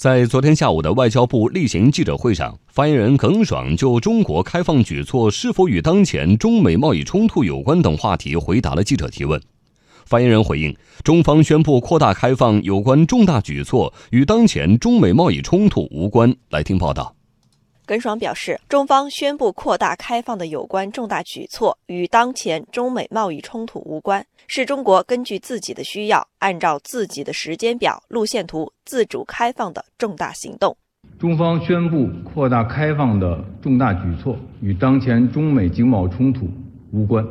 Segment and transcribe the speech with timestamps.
[0.00, 9.38] 在昨天下午的外交部例行记者会上，发言人耿爽就中国开放举措是否与当前中美贸易冲突有关等话题回答了记者提问。
[10.06, 10.74] 发言人回应，
[11.04, 16.34] 中方宣布扩大开放有关重大举措与当前中美贸易冲突无关。
[16.48, 17.14] 来听报道。
[17.90, 30.76] 耿爽表示，中方宣布扩大开放的有关重大举措与当前中美贸易冲突无关，是中国根据自己的需要，按照自己的时间表、路线图自主开放的重大行动。
[31.18, 36.48] 中方宣布扩大开放的重大举措与当前中美经贸冲突
[36.92, 37.26] 无关。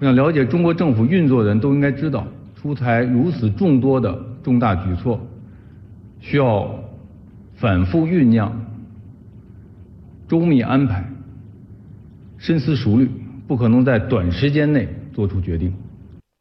[0.00, 2.26] 我想了解中国政府运作的人都应该知道，
[2.60, 5.18] 出台如此众多的重大举措，
[6.20, 6.70] 需要
[7.54, 8.66] 反复酝酿。
[10.30, 11.04] 周密安排，
[12.38, 13.10] 深思熟虑，
[13.48, 15.74] 不可能在短时间内做出决定。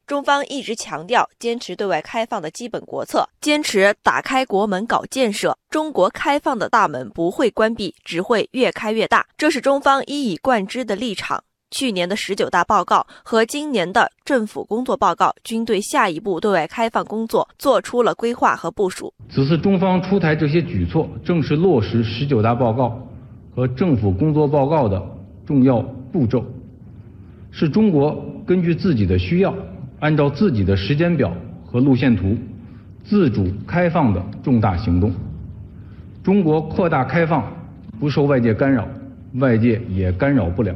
[0.06, 5.58] 中方一直强调坚持对外开放的基本国策，坚持打开国门搞建设。
[5.72, 11.44] 中国开放的大门不会关闭，只会越开越大，这是中方一以贯之的立场。
[11.72, 19.12] 去年的十九大报告和今年的政府工作报告均对下一步对外开放工作做出了规划和部署。
[19.32, 23.09] 此次中方出台这些举措，正是落实十九大报告。
[23.60, 25.04] 和政府工作报告的
[25.46, 25.82] 重要
[26.14, 26.46] 步骤，
[27.52, 29.54] 是中国根据自己的需要，
[30.00, 31.30] 按照自己的时间表
[31.66, 32.38] 和路线图，
[33.04, 35.12] 自主开放的重大行动。
[36.24, 37.44] 中国扩大开放，
[38.00, 38.88] 不受外界干扰，
[39.34, 40.74] 外界也干扰不了。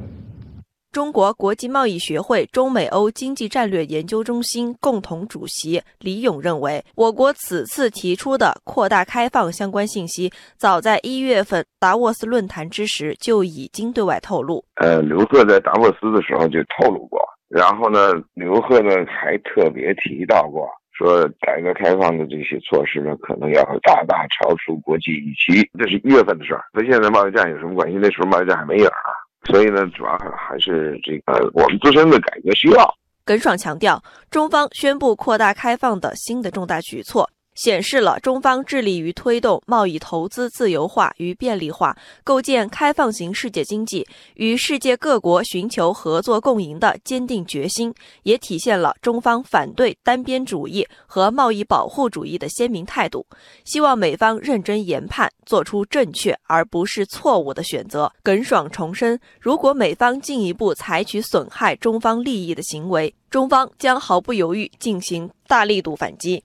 [0.94, 14.64] 中国国际贸易学会中美欧经济战略研究中心共同主席李勇认为，我国此次提出的扩大开放相关信息，早在一月份达沃斯论坛之时就已经对外透露。
[14.76, 17.20] 呃，刘鹤在达沃斯的时候就透露过，
[17.50, 25.68] 然后呢，刘鹤呢还特别提到过，说改革开放的这些措施呢，可能要大大超出国际预期。
[25.80, 27.98] 这是一月份的事儿，和现在贸易战有什么关系？
[28.00, 29.23] 那时候贸易战还没影儿啊。
[29.46, 32.96] 所以呢，主要还还是这个我们自身的改革需要。
[33.26, 37.30] 耿爽强调，中方宣布扩大开放的新的重大举措。
[37.56, 47.94] 显示了中方致力于推动贸易投资自由化与便利化，构建开放型世界经济，与世界各国寻求合作共赢的坚定决心，
[48.24, 53.26] 也体现了中方反对单边主义和贸易保护主义的鲜明态度。
[53.66, 58.12] 希望美方认真研判，做出正确而不是错误的选择。
[58.24, 66.44] 耿爽重申，如果美方进一步采取损害中方利益的行为，中方将毫不犹豫进行大力度反击。